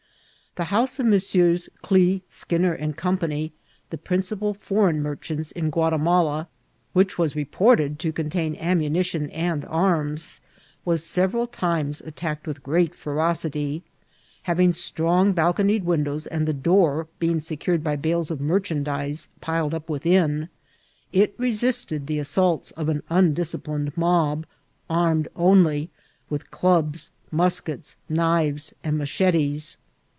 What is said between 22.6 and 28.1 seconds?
of an undisciplined mob, armed only with clubs, mus kets,